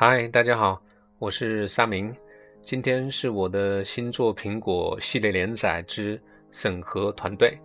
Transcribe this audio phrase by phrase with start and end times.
[0.00, 0.80] 嗨，大家好，
[1.18, 2.14] 我是沙明。
[2.62, 7.58] 今天是我的星座苹果系列连载之审核团队。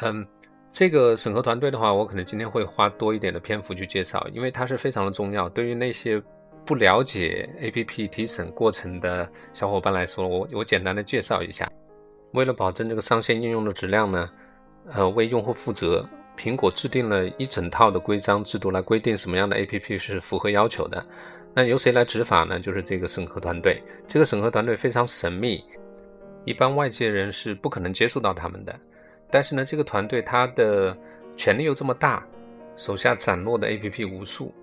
[0.00, 0.24] 嗯，
[0.70, 5.48] 这个审核团队的话，我可能今天会花多一点的篇幅去介绍，因为它是非常的重要。
[5.48, 6.22] 对于那些
[6.64, 11.68] 不了解 APP 提审过程的小伙伴来说，我我简单的介绍一下。
[12.32, 14.30] 为了保证这个上线应用的质量呢，
[14.92, 16.08] 呃，为用户负责，
[16.38, 21.04] 苹果制定了一整套的规章制度来规定什么样的 APP 是符合要求的。
[21.52, 22.60] 那由谁来执法呢？
[22.60, 23.82] 就是这个审核团队。
[24.06, 25.64] 这个审核团队非常神秘，
[26.44, 28.78] 一般外界人是不可能接触到他们的。
[29.30, 30.96] 但是呢，这个团队它的
[31.36, 32.24] 权力又这么大，
[32.76, 34.54] 手下斩落的 APP 无数，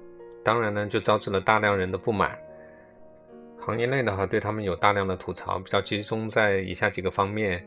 [0.44, 2.38] 当然呢，就招致了大量人的不满。
[3.60, 7.62] 行业内的话，对他们有大量的吐槽，比较集中在以下几个方面：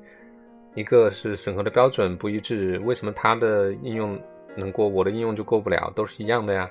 [0.75, 4.19] 一个是审核的标准不一致，为什么他的应用
[4.57, 5.93] 能过，我的应用就过不了？
[5.95, 6.71] 都是一样的呀。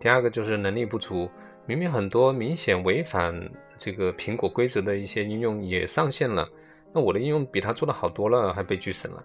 [0.00, 1.30] 第二个就是能力不足。
[1.66, 3.34] 明明很多明显违反
[3.78, 6.48] 这个苹果规则的一些应用也上线了，
[6.92, 9.24] 那我的应用比他做的好多了，还被拒审了。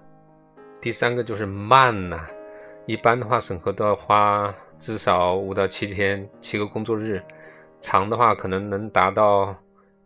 [0.79, 2.27] 第三个就是慢呐，
[2.85, 7.21] 一般的话审核都要花至少五到七天，七个工作日，
[7.81, 9.55] 长的话可能能达到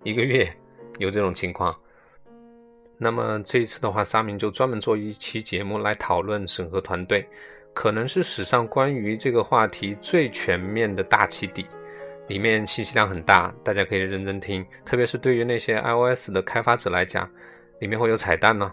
[0.03, 0.49] 一个月，
[0.97, 1.75] 有这种情况。
[2.97, 7.27] 那么这一次的话，沙明就专门做一期节目来讨论审核团队，
[7.73, 11.65] 可能是史上关于这个话题最全面的大起底。
[12.27, 14.65] 里面信息量很大，大家可以认真听。
[14.85, 17.29] 特别是对于那些 iOS 的开发者来讲，
[17.79, 18.71] 里面会有彩蛋呢。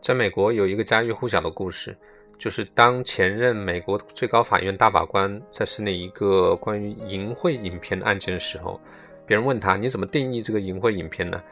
[0.00, 1.94] 在美国有一个家喻户晓的故事，
[2.38, 8.80] 就是当前任美国最高法院大法官在审理一个关于淫秽影片的案件的时候，
[9.26, 11.42] 别人问他你怎么定义这个淫秽影片呢？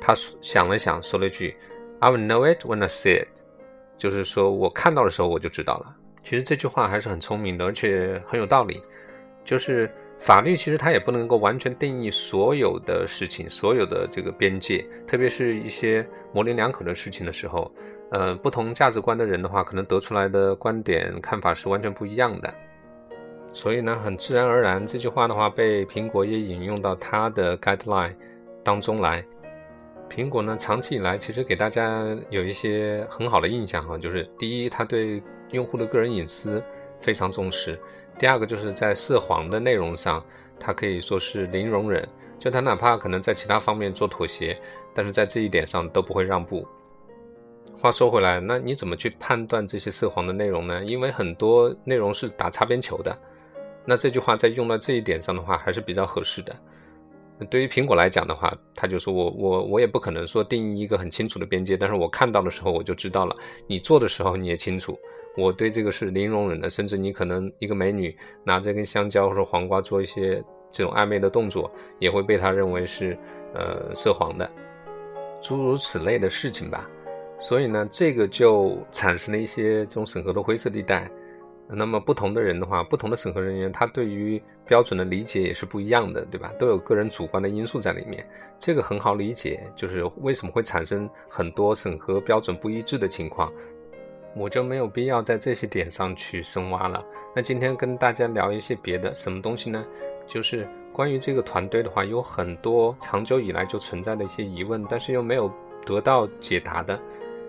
[0.00, 1.56] 他想了想，说了一句
[2.00, 3.28] ：“I will know it when I see it。”
[3.98, 5.96] 就是说我看到的时候我就知道了。
[6.22, 8.80] 其实这句话还是很聪明的，而且很有道理，
[9.44, 9.90] 就是。
[10.18, 17.70] 法律其实它也不能够完全定义所有的事情，所有的这个边界，特别是一些模棱两可的事情的时候，
[18.10, 22.52] 呃，不同价值观的人的话，可能得出来的观点看法是完全不一样的。
[23.52, 28.14] 所以呢，很自然而然，这句话的话被苹果也引用到它的 guideline
[28.64, 29.24] 当中来。
[30.08, 36.62] 苹果呢，长期以来其实给大家有一些很好的印象哈，就是第一，它对用户的个人隐私
[37.00, 37.78] 非常重视。
[38.18, 40.24] 第二个就是在涉黄的内容上，
[40.58, 44.58] 他可以说是零容忍，就他哪怕可能在其他方面做妥协，
[44.94, 46.66] 但是在这一点上都不会让步。
[47.78, 50.82] 话说回来，那你怎么去判断这些涉黄的内容呢？
[50.84, 53.16] 因为很多内容是打擦边球的。
[53.84, 56.56] 那这句话在用到这一点上的话，还是比较合适的。
[57.50, 64.98] 对于苹果来讲的话，他就说我我我也不可能说定义一个很清楚的边界，但是我看到的时候我就知道了，你做的时候你也清楚。
[65.36, 70.42] 我对这个是零容忍的，甚至你可能一个美女拿着根香蕉或者黄瓜做一些
[70.72, 73.16] 这种暧昧的动作，也会被他认为是
[73.54, 74.50] 呃涉黄的，
[75.42, 76.88] 诸如此类的事情吧。
[77.38, 81.10] 所以呢，这个就产生了一些这种审核的灰色地带。
[81.68, 86.52] 那么不同的人的话，不同的审核人员，他对于标准的理解也是不一样的，对吧？
[86.60, 88.24] 都有个人主观的因素在里面，
[88.56, 93.52] 这个很好理解，就是为什么会产生很多审核标准不一致的情况。
[94.38, 97.02] 我就没有必要在这些点上去深挖了。
[97.34, 99.82] 那今天跟大家聊一些别的，什么东西呢？
[100.26, 105.50] 就是关于这个团队的话，有很多长久以来就存在的一些疑问，但是又没有
[105.86, 107.00] 得到解答的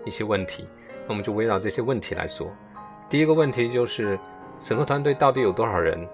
[0.06, 0.66] 一些问题。
[1.06, 2.50] 那我们就围绕这些问题来说。
[3.10, 4.18] 第一个问题就是，
[4.58, 6.08] 审核团队到底有多少人？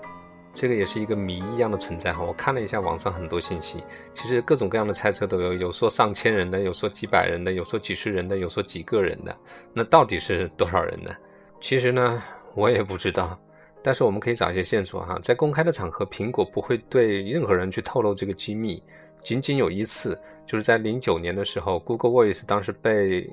[0.54, 2.22] 这个也是一个谜一样的存在哈。
[2.22, 3.82] 我看了一下网上很多信息，
[4.12, 9.36] 其实各种各样的猜测都有，有说上千人的，有说几百人的，有说几十人的，有说几个人的。
[9.72, 11.10] 那到底是多少人呢？
[11.60, 12.22] 其实呢，
[12.54, 13.38] 我也不知道。
[13.82, 18.82] 但是我们可以找一些线索哈，在公开的场合，苹果不会对任何人去透露这个机密。
[19.22, 23.28] 仅仅有一次，就是在零九年的时候，Google Voice 当时被。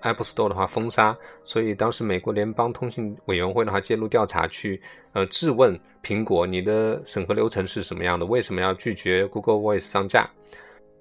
[0.00, 4.80] Apple Store 的话封杀，所以当时美国联邦通信委员会的话介入调查，去
[5.12, 8.24] 呃质问苹果，你的审核流程是什么样的？
[8.24, 10.28] 为什么要拒绝 Google Voice 上架？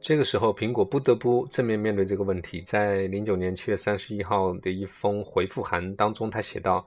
[0.02, 2.62] 这个时候，苹果不得不正面面对这个问题。
[2.66, 6.86] 在零九年七月三十一号的一封回复函当中，他写道：“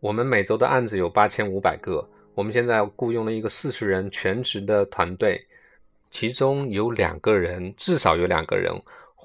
[0.00, 5.40] 我们每周的案子有八千五百个，我们现在雇佣了一个四十人全职的团队，
[6.10, 8.74] 其中有两个人，至少有两个人。”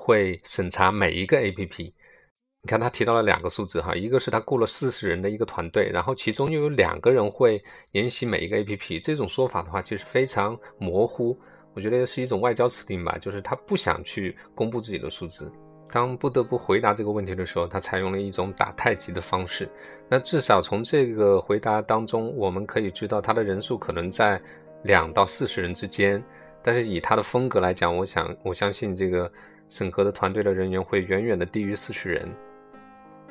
[0.06, 7.60] 会审查每一个 APP，你看他提到了两个数字哈，一个是他雇了四十人的一个团队，然后其中又有两个人会
[7.94, 11.36] 研习每一个 APP，这种说法的话其实非常模糊，
[11.74, 15.52] 我觉得是一种外交辞令吧，就是他不想去公布自己的数字。
[15.92, 19.68] 当不得不回答这个问题的时候，他采用了一种打太极的方式。
[20.08, 24.40] 那至少从这个回答当中，我们可以知道他的人数可能在
[24.84, 26.24] 两到四十人之间。
[26.62, 29.31] 但是以他的风格来讲，我想我相信这个
[29.67, 32.27] 审核的团队的人员会远远的低于四十人。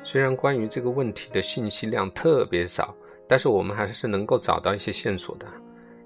[0.03, 2.93] 虽然关于这个问题的信息量特别少，
[3.27, 5.47] 但是我们还是能够找到一些线索的。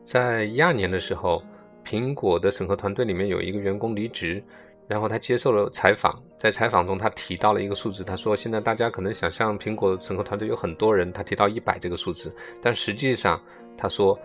[0.03, 1.43] 在一二年的时候，
[1.83, 4.43] 苹果的审核团队里面有一个员工离职，
[4.87, 13.41] 然后他接受了采访，在采访中他提到了一个数字，他说现在大家可能想象苹果审核团队有很多人，他提到一百这个数字，但实际上
[13.77, 14.17] 他说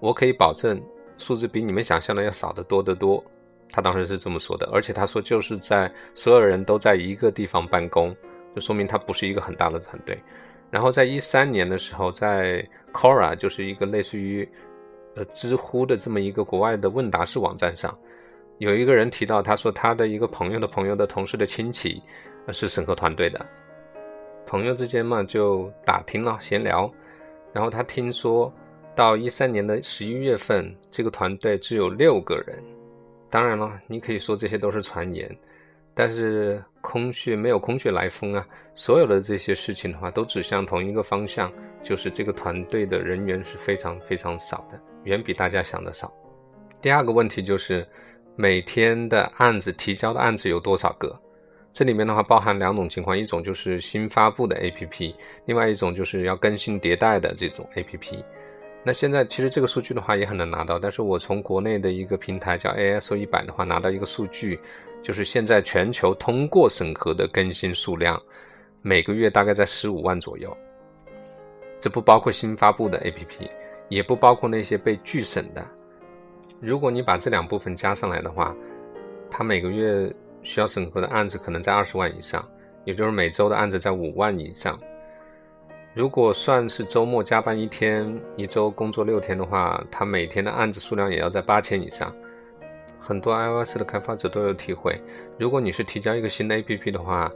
[0.00, 0.80] 我可以保证。
[1.18, 3.24] 数字比你们想象的要少得多得多，
[3.72, 8.14] 他当时是这么说的，而且他说就是在所有人都在一个地方办公，
[8.54, 10.18] 就说明他不是一个很大的团队。
[10.70, 14.48] 然后在一三年的时候，在 Quora 就是一个类似于
[15.14, 17.96] 呃知乎的这么一个国外的问答式网站上，
[18.58, 22.02] 有一个人提到，他说他的一个朋友的朋友的同事的亲戚
[22.52, 23.46] 是审核团队的，
[24.46, 26.90] 朋友之间嘛就打听了闲聊，
[27.52, 28.52] 然后他听说。
[28.94, 32.64] 到一三年的十一月份，这个团队只有六个人。
[33.28, 35.30] 当然了，你可以说这些都是传言，
[35.94, 38.46] 但是空穴没有空穴来风啊！
[38.74, 41.52] 所有的这些事情的话，都指向同一个方向，
[41.82, 46.12] 就是这个团队的人员是非常非常少的，远比大家想的少。
[46.80, 47.86] 第二个问题就是
[48.36, 51.18] 每天的案子提交的案子有多少个？
[51.72, 55.14] 这里面的话包含两种情况，一种就是新发布的 APP，
[55.44, 58.22] 另外一种就是要更新迭代的这种 APP。
[58.86, 64.60] 那现在其实这个数据的话也很难拿到，但是我从国内的一个平台叫 ASO 一百的话拿到一个数据，
[65.02, 68.22] 就是现在全球通过审核的更新数量，
[68.82, 70.56] 每个月大概在十五万左右。
[71.80, 73.50] 这不包括新发布的 APP，
[73.88, 75.66] 也不包括那些被拒审的。
[76.60, 78.54] 如果你把这两部分加上来的话，
[79.28, 80.08] 它每个月
[80.44, 82.48] 需要审核的案子可能在二十万以上，
[82.84, 84.78] 也就是每周的案子在五万以上。
[85.96, 92.14] 如果算是周末加班一天，一周工作六天的话，他每天的案子数量也要在八千以上。
[93.00, 95.00] 很多 iOS 的开发者都有体会，
[95.38, 97.32] 如果你是提交一个新的 APP 的话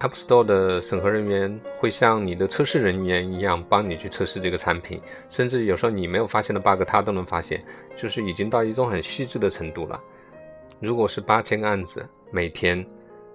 [0.00, 5.00] ，App Store 的审核人员会像你的测试人员一样帮你去测试这个产品，
[5.30, 7.64] 甚至有时候你没有发现的 bug，他都能发现，
[7.96, 9.98] 就是已经到一种很细致的程度了。
[10.82, 12.86] 如果是八千个案子每天，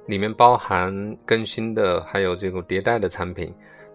[0.05, 3.51] 里面包含更新的，还有这个迭代的产品。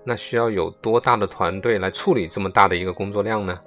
[0.08, 3.58] 那需要有多大的团队来处理这么大的一个工作量呢？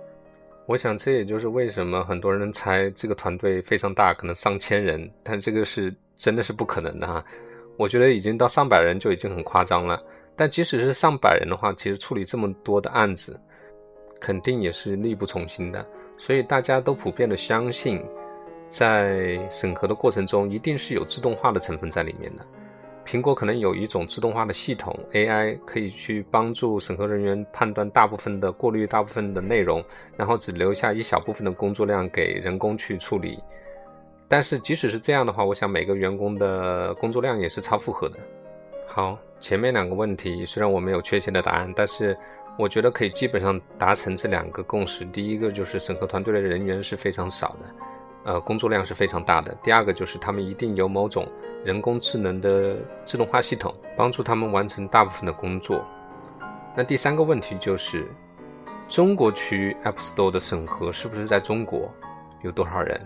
[0.65, 7.25] 我想这也就是为什么很多人猜这个团队非常大，可能上千人，但这个是真的是不可能的哈。
[7.75, 10.01] 我觉得已经到上百人就已经很夸张了。
[10.36, 13.38] 但即使是上百人的话，其实处理这么多的案子，
[14.21, 15.85] 肯定也是力不从心的。
[16.18, 18.01] 所以大家都普遍的相信，
[18.69, 22.45] 在审核的过程中，一定是有自动化的成分在里面的。
[23.05, 29.83] 苹果可能有一种自动化的系统 AI，可以去帮助审核人员判断大部分的过滤大部分的内容，
[30.15, 33.39] 然后只留下一小部分的工作量给人工去处理。
[34.27, 38.19] 但是即使是这样的话，我想每个员工的工作量也是超负荷的。
[38.85, 42.15] 好，前面两个问题虽然我没有确切的答案，但是
[42.59, 45.03] 我觉得可以基本上达成这两个共识。
[45.05, 47.88] 第一个就是审核团队的人员是非常少的。
[48.25, 49.56] 呃，工作量是非常大的。
[49.63, 51.27] 第二个就是他们一定有某种
[51.63, 55.86] 人工智能的自动化系统，帮助他们完成大部分的工作。
[56.75, 58.06] 那第三个问题就是，
[58.88, 61.92] 中国区 App Store 的审核是不是在中国？
[62.44, 62.99] 有多少人？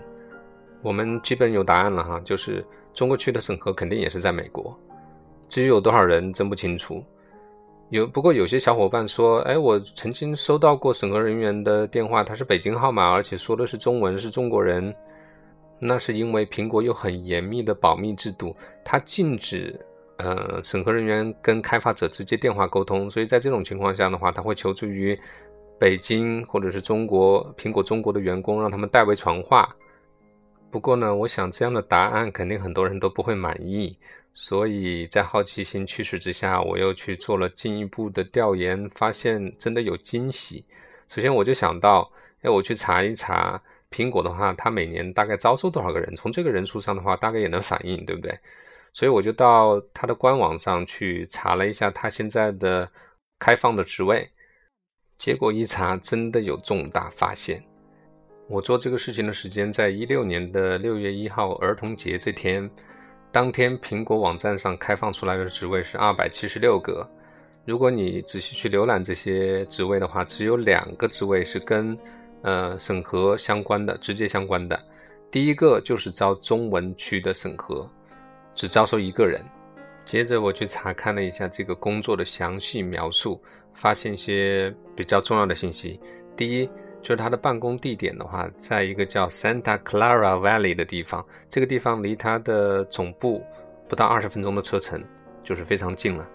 [0.82, 4.78] 我们基本有答案了哈，就是中国区的审核肯定也是在美国。
[5.48, 7.04] 至于有多少人，真不清楚。
[7.94, 14.92] 有不过有些小伙伴说，哎，我曾经收到过审核人员的电话，他是北京号码，而且说的是中文，是中国人。
[15.80, 19.80] 那是因为苹果有很严密的保密制度，它禁止
[20.18, 25.16] 呃审核人员跟开发者直接电话沟通，所以在这种情况下的话，他会求助于
[25.78, 29.70] 北京或者是中国苹果中国的员工，让他们代为传话。
[30.72, 33.96] 不过呢，我想这样的答案肯定很多人都不会满意。
[34.36, 40.66] 所以在好奇心驱使之下，我又去做了进一步的调研，发现真的有惊喜。
[41.08, 42.12] 首先我就想到，
[42.42, 43.62] 哎，我去查一查
[43.92, 46.16] 苹果的话，它每年大概招收多少个人？
[46.16, 48.36] 从这个人数上的话，大概也能反映，对不对？
[48.92, 52.92] 所以我就到它的官网上去查了一下它现在的
[53.38, 54.28] 开放的职位，
[55.20, 57.64] 结果一查，真的有重大发现。
[58.48, 62.68] 我做这个事情的时间在一六年的六月一号儿童节这天。
[63.34, 67.10] 当天，苹果网站上开放出来的职位是二百七十六个。
[67.66, 71.98] 如果你仔细去浏览这些职位的话，只有两个职位是跟
[72.44, 74.80] 呃审核相关的，直接相关的。
[75.32, 77.90] 第一个就是招中文区的审核，
[78.54, 79.44] 只招收一个人。
[80.06, 83.42] 接着我去查看了一下这个工作的详细描述，
[83.74, 86.00] 发现一些比较重要的信息。
[86.38, 86.70] 第一，
[87.04, 93.44] 就是他的办公地点的话，在一个叫 Santa Clara Valley 的地方，这个地方离他的总部
[93.90, 95.04] 不到二十分钟的车程，
[95.44, 96.28] 就是非常近了。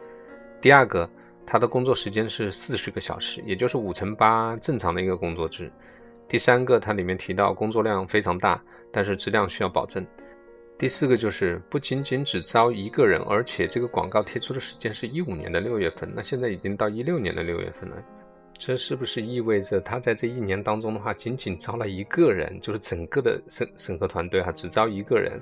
[0.60, 1.10] 第二个，
[1.46, 5.72] 他的工作时间是四十个小时，也就是五乘八正常的一个工作制。
[6.28, 10.06] 第三个，它里面提到工作量非常大，但是质量需要保证。
[10.76, 17.96] 第四个就是不仅仅只招一个人，而且这个广告贴出的时间是一五年的六月份，那现在已经到一六年的六月份了，
[18.58, 25.40] 这是不是意味着他在这一年当中的话，仅仅招了一个人，就是整个的审审核团队哈，只招一个人，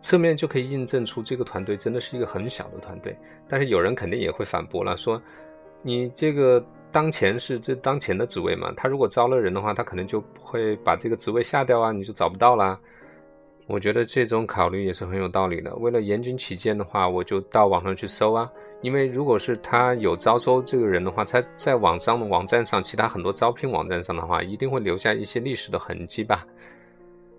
[0.00, 3.16] 侧面就可以印证出这个团队真的是一个很小的团队。
[3.48, 5.20] 但是有人肯定也会反驳了，说
[5.82, 12.78] 你这个当前是这当前的职位嘛，他如果招了人的话，他可能就会把这个职位下掉啊，你就找不到啦。
[13.66, 15.74] 我觉得这种考虑也是很有道理的。
[15.74, 18.48] 为了严谨起见的话，我就到网上去搜啊。
[18.82, 26.46] 因为如果是他有招收这个人的话，他在网上的网站上，其他很多招聘网站上的话，一定会留下一些历史的痕迹吧。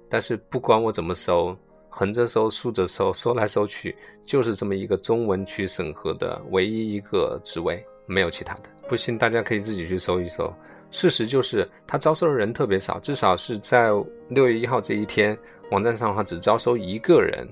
[0.10, 1.56] 但是不管我怎么搜，
[1.90, 8.64] 横着搜、竖着搜，搜来搜去，就是这么一个中文区审核的唯一一个职位，没有其他的。
[8.88, 10.52] 不信，大家可以自己去搜一搜。
[10.90, 13.90] 事实就是他招收的人特别少，至少是在
[14.30, 15.38] 六月一号这一天。
[15.70, 17.46] 网站上的话只招收一个人，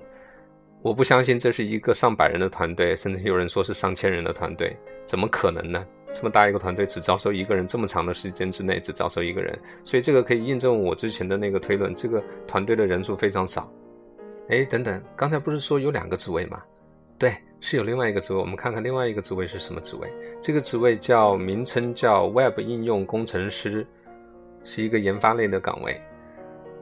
[0.85, 4.77] 我不相信这是一个上百人的团队，甚至有人说是上千人的团队，
[5.07, 5.83] 怎么可能呢？
[6.13, 13.67] 这么大一个团队只招收一个人，这么长的时间之内只招收一个人，所以这个可以印证我之前的那个推论，这个团队的人数非常少。
[14.49, 16.61] 哎，等等，刚才不是说有两个职位吗？
[17.17, 20.07] 对，是有另外一个职位，我们看看另外一个职位是什么职位？
[20.39, 23.87] 这个职位叫名称叫 Web 应用工程师，
[24.63, 25.99] 是一个研发类的岗位。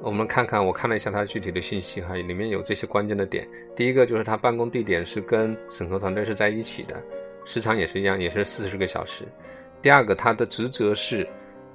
[0.03, 3.47] 我们看看，我看了一下它具体的信息哈，里面有这些关键的点。
[3.73, 7.01] 第一个就是它办公地点是跟审核团队是在一起的，
[7.45, 9.23] 时长也是一样，也是四十个小时。
[9.81, 11.25] 第二个，它的职责是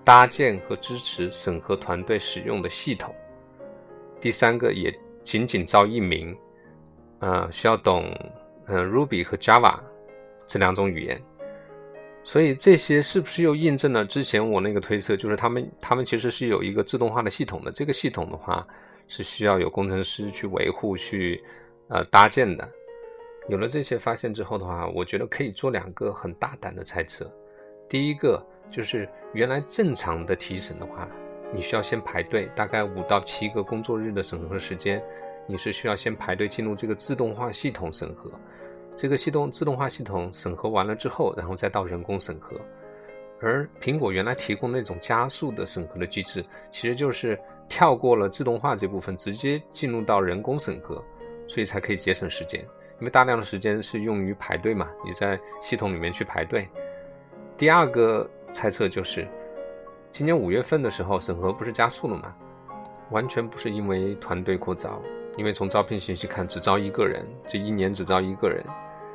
[0.04, 3.14] 搭建和支持审核团队使用的系统。
[4.20, 4.94] 第三个，也
[5.24, 6.36] 仅仅招一名，
[7.20, 8.14] 呃，需要懂
[8.66, 9.78] 呃 Ruby 和 Java
[10.46, 11.18] 这两种语言。
[12.28, 15.16] 所以这些是不是又印证了之前我那个推测？
[15.16, 18.68] 就是他们他们其实是有一个自动化的系统的，这个系统的话
[19.06, 21.42] 是需要有工程师去维护、去
[21.88, 22.70] 呃搭建的。
[23.48, 27.32] 有了这些发现之后的话，我觉得可以做两个很大胆的猜测。
[27.88, 31.08] 第一个就是原来正常的提审的话，
[31.50, 35.02] 你需要先排队，大概五到七个工作日的审核时间，
[35.46, 38.30] 你是需要先排队进入这个自动化系统审核。
[38.98, 42.60] 这个系统自动化系统审核完了之后，然后再到人工审核。
[43.40, 47.38] 而苹果原来提供那种加速的审核的机制，其实就是
[47.68, 50.96] 跳过了自动化这部分，直接进入到人工审核，
[51.46, 52.60] 所以才可以节省时间。
[52.98, 56.68] 因为大量的时间是用于排队嘛，你在系统里面去排队。
[57.56, 59.28] 第二个猜测就是，
[60.10, 62.34] 今年五月份的时候审核不是加速了吗？
[63.10, 65.00] 完全不是因为团队扩招，
[65.36, 68.60] 因为从招聘信息看，只招一个人，这一年只招一个人。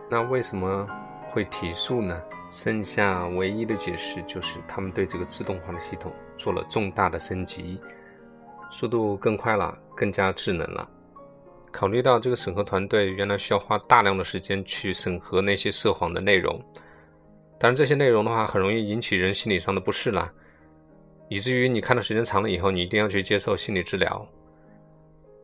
[0.09, 0.87] 那为什么
[1.31, 2.21] 会提速呢？
[2.51, 7.81] 剩下唯一的解释就是他们对这个自动化的系统做了重大的升级，
[8.69, 10.87] 速度更快了，更加智能了。
[11.71, 16.63] 考虑到这个审核团队原来需要花大量的时间去审核那些涉黄的内容，
[17.59, 20.31] 当然这些内容的话很容易引起人心理上的不适啦，
[21.29, 24.27] 以至于你看的时间长了以后，你一定要去接受心理治疗。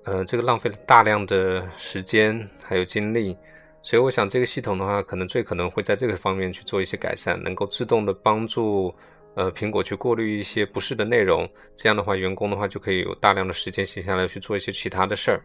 [0.04, 3.36] 呃，这个浪费了大量的时间还有精力。
[3.81, 8.93] 所以我想，这个系统的话，可能最可能会在这个方面去做一些改善，能够自动的帮助
[9.36, 11.50] 呃苹果去过滤一些不适的内容。
[11.75, 15.41] 这样的话，员工的话就可以有大量的时间闲下来去做一些其他的事儿。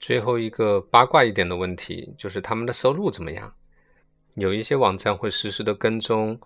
[0.00, 3.50] 最后一个八卦一点的问题就是他们的收入怎么样？
[4.34, 6.38] 有一些网站会实时的跟踪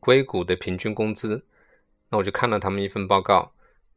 [0.00, 1.42] 硅谷的平均工资，
[2.10, 3.50] 那我就看了他们一份报告。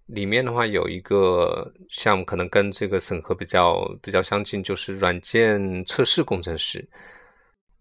[0.10, 6.88] 里面的话有一个项目，可能跟这个审核比较比较相近，就是软件测试工程师。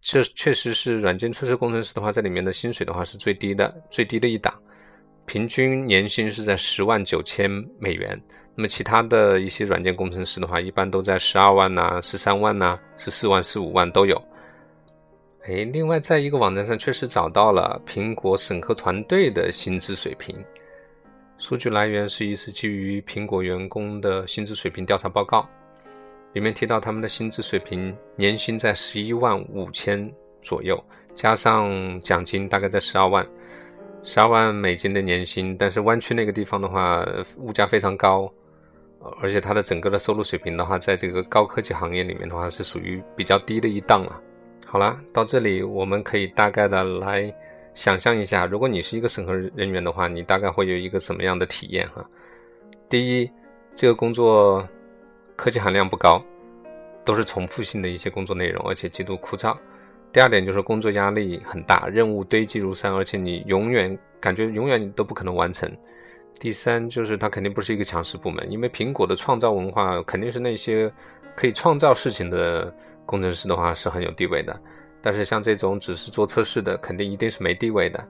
[0.00, 4.54] 这确实是软件测试工程师的话，在里面的薪水的话是最低的，最低的一档，
[5.26, 8.20] 平均年薪是在十万九千美元。
[8.54, 14.22] 那么其他的一些软件工程师的话，一般都在十二万呐、十三万呐、十四万、十五万都有。
[15.44, 20.36] 哎，另外在一个网站上确实找到了苹果审核团队的薪资水平。
[21.38, 25.46] 数据来源是一次基于苹果员工的薪资水平调查报告，
[26.32, 30.82] 里面提到他们的薪资水平年薪在十一万五千左右，
[31.14, 33.24] 加上奖金大概在十二万，
[34.02, 35.56] 十二万美金的年薪。
[35.56, 38.28] 但是湾区那个地方的话，物价非常高，
[39.20, 44.20] 而且它的整个的收入水平的话，在这个高科技行业里面的话，是属于比较低的一档了。
[44.66, 47.32] 好了，到这里我们可以大概的来
[47.74, 52.04] 想象一下，如果你是一个审核人员的话，你大概会有一个什么样的体验哈？
[52.88, 53.30] 第一，
[53.74, 54.66] 这个工作
[55.36, 56.22] 科技含量不高，
[57.04, 59.56] 都是重复性的一些工作内容，而且极度枯燥。
[60.12, 65.70] 第二点就是工作压力很大，任务堆积如山，而且你永远感觉永远都不可能完成。
[66.40, 70.90] 第三就是它肯定不是一个强势部门，因为苹果的创造文化肯定是那些
[71.36, 74.58] 可以创造事情的工程师的话是很有地位的。
[75.00, 78.06] 但是像这种只是做测试的，肯定一定是没地位的，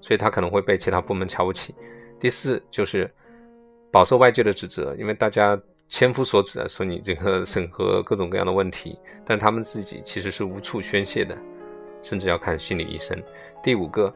[0.00, 1.74] 所以他可能会被其他部门瞧不起。
[2.20, 3.10] 第四就是
[3.90, 11.36] 饱受外界的指责，因为大家千夫所指，说你这个审核各种各样的问题，但他们自己其实是无处宣泄的，
[12.02, 13.20] 甚至要看心理医生。
[13.62, 14.12] 第五个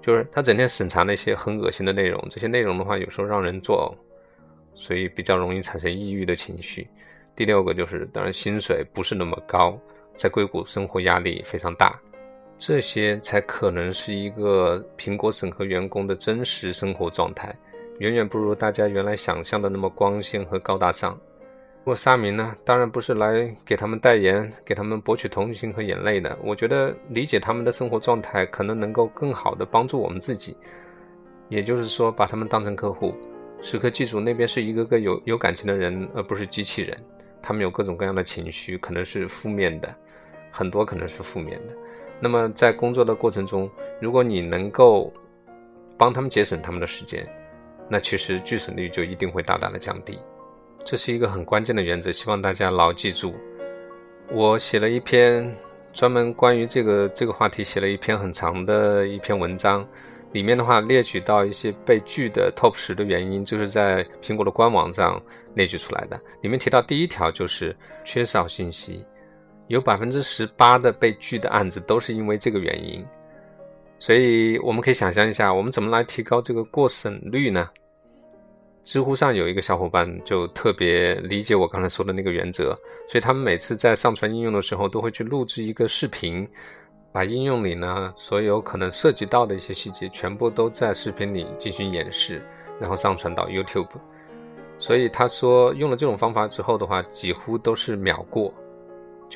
[0.00, 6.88] 就是他整天审查那些很恶心的内容，这些内容的话有时候让人作呕，所以比较容易产生抑郁的情绪。
[7.34, 9.78] 第六个就是当然薪水不是那么高。
[10.16, 12.00] 在硅谷生活压力非常大，
[12.56, 17.54] 这些才可能是一个苹果审核员工的真实生活状态，
[17.98, 21.18] 远远不如大家原来想象的那么光鲜和高大上。
[21.84, 26.36] 我沙明呢，当然不是来给他们代言，给他们博取同情和眼泪的。
[26.42, 30.56] 我觉得理解他们的生活状态，可能能够更好的帮助我们自己。
[31.48, 33.14] 也就是说，把他们当成客户，
[33.62, 36.98] 时刻记住那边是一个个有有感情的人，而不是机器人。
[37.40, 39.96] 他们有各种各样的情绪，可能是负面的。
[40.56, 41.74] 很多可能是负面的，
[42.18, 43.70] 那么在工作的过程中，
[44.00, 45.12] 如果你能够
[45.98, 47.28] 帮他们节省他们的时间，
[47.90, 50.18] 那其实拒审率就一定会大大的降低。
[50.82, 53.34] 这是一个很关键的原则，希望大家牢记住。
[54.32, 55.54] 我写了一篇
[55.92, 59.86] 专门关于这个这个话题，写了一篇很长的一篇文章，
[60.32, 65.22] 里面的话列举到一些被拒的 top 十的原因，就是在苹果的官网上
[65.52, 66.18] 列举出来的。
[66.40, 69.04] 里面提到第一条就是缺少信息。
[69.68, 73.04] 有百分之十八的被拒的案子都是因为这个原因，
[73.98, 77.68] 所以我们可以想象一下，我们怎么来提高这个过审率呢？
[78.84, 82.66] 知乎上有一个小伙伴就特别理解我刚才说的那个原则，
[83.08, 86.48] 所以他们每次在上传应用的时候，都会去录制一个视频，
[87.10, 92.40] 把应用里呢所有可能涉及到的一些细节全部都在视频里进行演示，
[92.78, 93.88] 然后上传到 YouTube。
[94.78, 98.54] 所以他说用了这种方法之后的话，几乎都是秒过。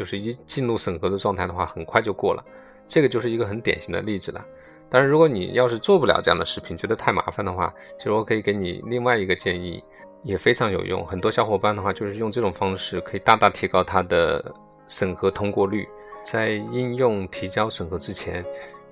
[0.01, 2.43] 就是一进入审核的状态的话，很快就过了，
[2.89, 4.43] 这个就是一个很典型的例子了。
[4.89, 9.85] 当然，如果你要是做不了这样的视频，觉得太麻烦的话，其实我可以给你另外一个建议，
[10.23, 11.07] 也非常有用。
[11.07, 14.43] 很多小伙伴的话，就是用这种方式可以大大提高它的
[14.87, 15.87] 审核通过率。
[16.25, 18.43] 在应用提交审核之前，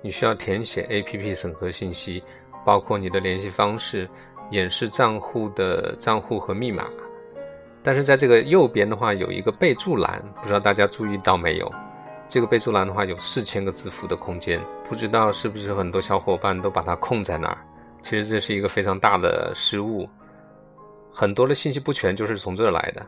[0.03, 2.23] 你需要填写 APP 审核信息，
[2.63, 4.07] 包括你的联系方式、
[4.51, 6.87] 演示账户的账户和密码。
[7.81, 11.71] 但是在这个右边的话有一个备注栏，不知道大家注意到没有？
[12.27, 17.57] 这个备注栏的话有四千个字符的空间，不知道是不是很多小伙伴都把它空在那儿？
[18.01, 20.07] 其实这是一个非常大的失误，
[21.11, 23.05] 很多的信息不全就是从这儿来的。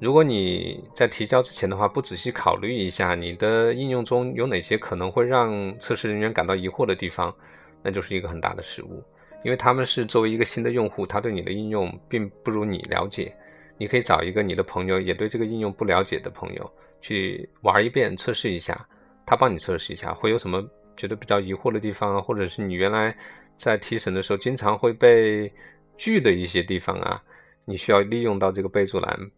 [0.00, 7.34] 如果你在提交之前的话不仔细考虑一下，你的应用中有哪些可能会让测试人员感到疑惑的地方，
[7.82, 9.02] 那就是一个很大的失误，
[9.44, 13.34] 因为他们是作为一个新的用户，他对你的应用并不如你了解。
[13.80, 18.86] 你可以找一个你的朋友，也对这个应用不了解的朋友去玩一遍，测试一下，
[19.24, 20.62] 他帮你测试一下，会有什么
[20.98, 23.16] 觉得比较疑惑的地方，或者是你原来
[23.56, 25.50] 在提审的时候经常会被
[25.96, 27.22] 拒的一些地方啊，
[27.64, 29.30] 你需要利用到这个备注栏。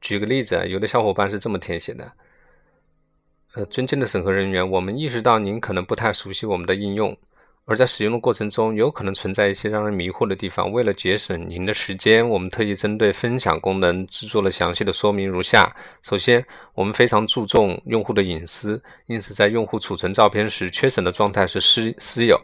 [0.00, 2.12] 举个例子，有的小伙伴是这么填写的：
[3.54, 7.18] 呃，尊敬的审核人员，我们意识到您可能不太熟悉我们的应用。
[7.64, 10.70] 而在使用的过程中，有可能存在一些让人迷惑的地方。
[10.72, 15.72] 为了节省您的时间，我们特意针对分享功能制作了详细的说明，如下：
[16.02, 16.44] 首先，
[16.74, 22.36] 我们非常注重用户的隐私，因此在用户储存照片时，缺省的状态是私私有。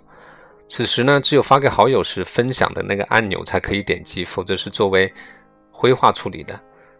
[0.68, 5.12] 此时呢，只有发给好友时分享的那个按钮才可以点击，否则是作为
[5.72, 6.58] 灰化处理的。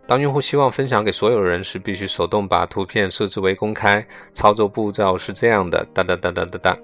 [0.09, 4.05] 当用户希望分享给所有人时，必须手动把图片设置为公开。
[4.33, 6.79] 操作步骤是这样的：哒哒哒哒哒哒。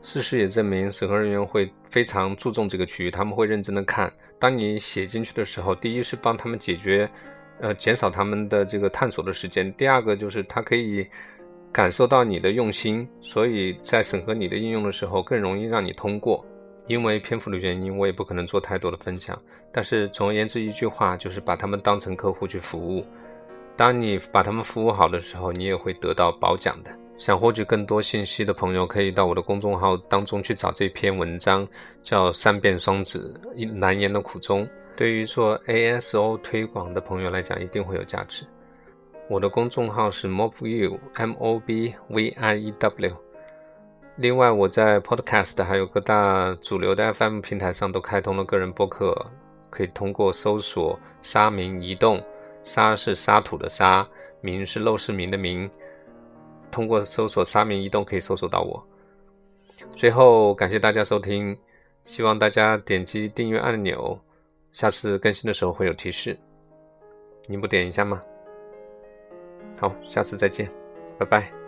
[0.00, 4.12] 事实也证明，审核人员会非常注重这个区域，他们会认真的看。
[4.38, 7.10] 当你写进去的时候，第一是帮他们解决，
[7.60, 11.06] 呃，减少他们的这个探索的时间；第二个就是他可以
[11.72, 16.44] 感受到你的用心，所以在审核你的应用的时候更容易让你通过。
[16.86, 19.38] 因为篇幅的原因，我也不可能做太多的分享。
[19.70, 23.04] 但是总而言之，一句话就是把他们当成客户去服务。
[23.76, 26.90] 当你把他们服务好的时候，你也会得到褒奖的。
[27.18, 31.66] 想获取更多信息的朋友，可以到我的公众号当中去找这篇文章，
[32.02, 33.38] 叫《三变双子：
[33.74, 34.64] 难言的苦衷》。
[34.96, 38.46] 对于做 ASO 推广的朋友来讲，一定会有价值。
[39.28, 43.16] 我的公众号是 Mobview，M O B V I E W。
[44.16, 49.14] 另外，我在 Podcast 还有各大主流的 FM 平台上都开通了个人播客，
[49.70, 52.20] 可以通过搜索“沙明移动”，
[52.64, 54.08] 沙是沙土的沙，
[54.40, 55.70] 明是陋室铭的明。
[56.70, 58.82] 通过搜索“沙明移动”可以搜索到我。
[59.94, 61.56] 最后，感谢大家收听，
[62.04, 64.18] 希望大家点击订阅按钮，
[64.72, 66.36] 下次更新的时候会有提示。
[67.46, 68.20] 您不点一下吗？
[69.78, 70.68] 好，下次再见，
[71.18, 71.67] 拜拜。